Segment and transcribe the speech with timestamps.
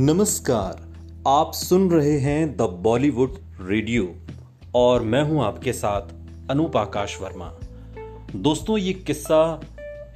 [0.00, 0.94] नमस्कार,
[1.26, 4.14] आप सुन रहे हैं द बॉलीवुड रेडियो
[4.74, 6.02] और मैं हूँ आपके साथ
[6.50, 7.58] अनूप आकाश वर्मा।
[8.36, 9.60] दोस्तों, ये किस्सा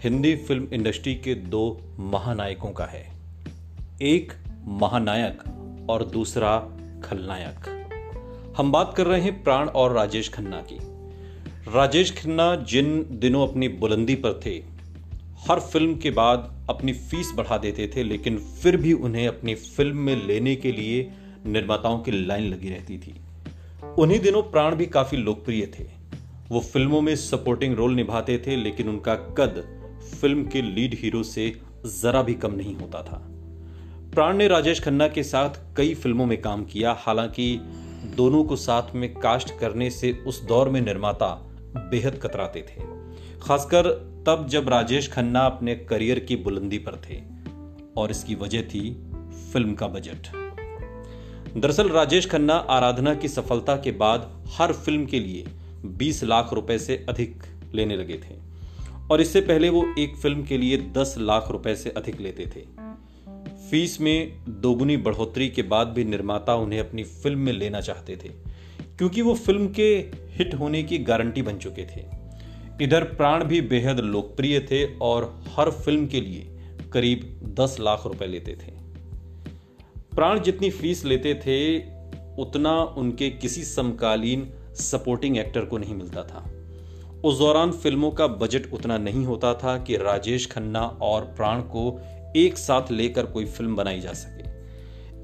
[0.05, 3.13] हिंदी फ़िल्म इंडस्ट्री के दो महानायकों का है।
[4.03, 4.33] एक
[4.67, 5.43] महानायक
[5.91, 6.59] और दूसरा
[7.05, 7.85] खलनायक।
[8.57, 10.79] हम बात कर रहे हैं प्राण और राजेश खन्ना की।
[11.75, 14.72] राजेश खन्ना जिन दिनों अपनी बुलंदी पर थे
[15.49, 19.97] हर फ़िल्म के बाद अपनी फ़ीस बढ़ा देते थे, लेकिन फिर भी उन्हें अपनी फ़िल्म
[19.97, 21.13] में लेने के लिए
[21.47, 23.21] निर्माताओं की लाइन लगी रहती थी।
[23.99, 25.85] उन्हीं दिनों प्राण भी काफ़ी लोकप्रिय थे।
[26.49, 29.65] वो फ़िल्मों में सपोर्टिंग रोल निभाते थे, लेकिन उनका कद
[30.21, 33.29] फ़िल्म के लीड हीरो से जरा भी कम नहीं होता था।
[34.15, 37.57] प्राण ने राजेश खन्ना के साथ कई फ़िल्मों में काम किया, हालाँकि
[38.17, 41.29] दोनों को साथ में कास्ट करने से उस दौर में निर्माता
[41.77, 43.02] बेहद कतराते थे।
[43.43, 43.89] खासकर
[44.27, 47.21] तब जब राजेश खन्ना अपने करियर की बुलंदी पर थे
[47.97, 48.91] और इसकी वजह थी
[49.53, 50.29] फ़िल्म का बजट।
[51.57, 55.45] दरअसल राजेश खन्ना आराधना की सफलता के बाद हर फ़िल्म के लिए
[55.99, 57.43] 20 लाख रुपए से अधिक
[57.75, 58.35] लेने लगे थे
[59.11, 62.65] और इससे पहले वो एक फ़िल्म के लिए 10 लाख रुपए से अधिक लेते थे।
[63.71, 68.29] फ़ीस में दोगुनी बढ़ोतरी के बाद भी निर्माता उन्हें अपनी फ़िल्म में लेना चाहते थे,
[68.99, 69.89] क्योंकि वो फ़िल्म के
[70.37, 72.05] हिट होने की गारंटी बन चुके थे।
[72.81, 76.49] इधर प्राण भी बेहद लोकप्रिय थे और हर फ़िल्म के लिए
[76.93, 78.73] करीब 10 लाख रुपए लेते थे।
[80.15, 81.79] प्राण जितनी फ़ीस लेते थे,
[82.43, 86.51] उतना उनके किसी समकालीन सपोर्टिंग एक्टर को नहीं मिलता था।
[87.25, 92.01] उस दौरान फ़िल्मों का बजट उतना नहीं होता था कि राजेश खन्ना और प्राण को
[92.37, 94.51] एक साथ लेकर कोई फ़िल्म बनाई जा सके।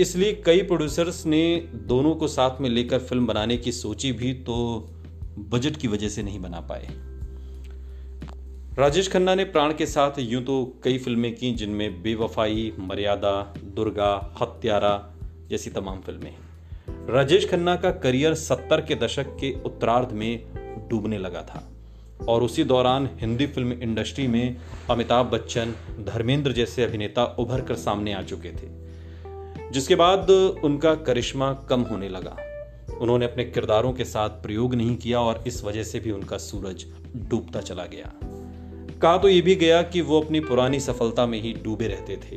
[0.02, 4.86] इसलिए कई प्रोड्यूसर्स ने दोनों को साथ में लेकर फ़िल्म बनाने की सोची भी तो
[5.38, 6.88] बजट की वजह से नहीं बना पाए।
[8.78, 14.36] राजेश खन्ना ने प्राण के साथ यूँ तो कई फ़िल्में की, जिनमें बेवफाई, मर्यादा, दुर्गा,
[14.40, 15.10] हत्यारा
[15.50, 16.36] जैसी तमाम फ़िल्में
[17.10, 20.44] राजेश खन्ना का करियर सत्तर के दशक के उत्तरार्ध में
[20.90, 21.64] डूबने लगा था।
[22.28, 24.56] और उसी दौरान हिंदी फ़िल्म इंडस्ट्री में
[24.90, 28.70] अमिताभ बच्चन, धर्मेंद्र जैसे अभिनेता उभर कर सामने आ चुके थे,
[29.72, 30.30] जिसके बाद
[30.64, 32.36] उनका करिश्मा कम होने लगा।
[33.00, 36.86] उन्होंने अपने किरदारों के साथ प्रयोग नहीं किया और इस वजह से भी उनका सूरज
[37.16, 38.12] डूबता चला गया।
[39.02, 42.36] कहा तो ये भी गया कि वो अपनी पुरानी सफलता में ही डूबे रहते थे।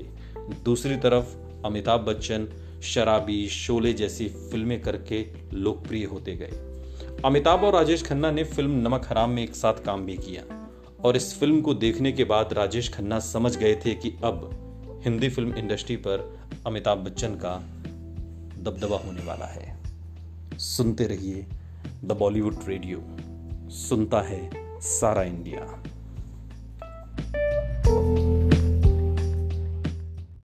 [0.64, 1.36] दूसरी तरफ़,
[1.66, 2.48] अमिताभ बच्चन,
[2.84, 6.52] शराबी, शोले जैसी फ़िल्में करके लोकप्रिय होते गए।
[7.26, 10.70] अमिताभ और राजेश खन्ना ने फ़िल्म नमक हराम में एक साथ काम भी किया।
[11.04, 14.58] और इस फ़िल्म को देखने के बाद राजेश खन्ना समझ गए थे कि अब
[15.06, 17.58] हिंदी फ़िल्म इंडस्ट्री पर अमिताभ बच्चन का
[18.62, 19.78] दबदबा होने वाला है।
[20.58, 21.46] सुनते रहिए
[22.04, 23.04] द बॉलीवुड रेडियो।
[23.70, 24.50] सुनता है
[24.82, 25.84] सारा इंडिया।